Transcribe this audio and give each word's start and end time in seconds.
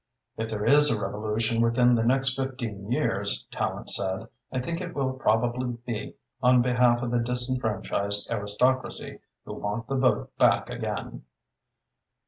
"If 0.35 0.49
there 0.49 0.65
is 0.65 0.89
a 0.89 0.99
revolution 0.99 1.61
within 1.61 1.93
the 1.93 2.01
next 2.03 2.35
fifteen 2.35 2.91
years," 2.91 3.45
Tallente 3.51 3.91
said, 3.91 4.29
"I 4.51 4.59
think 4.59 4.81
it 4.81 4.95
will 4.95 5.13
probably 5.13 5.73
be 5.85 6.15
on 6.41 6.63
behalf 6.63 7.03
of 7.03 7.11
the 7.11 7.19
disenfranchised 7.19 8.27
aristocracy, 8.31 9.19
who 9.45 9.53
want 9.53 9.85
the 9.85 9.97
vote 9.97 10.35
back 10.39 10.71
again." 10.71 11.25